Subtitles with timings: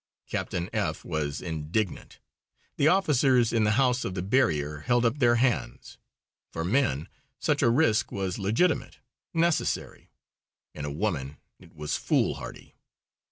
[0.25, 2.17] Captain F was indignant.
[2.77, 5.99] The officers in the House of the Barrier held up their hands.
[6.49, 8.97] For men such a risk was legitimate,
[9.31, 10.09] necessary.
[10.73, 12.73] In a woman it was foolhardy.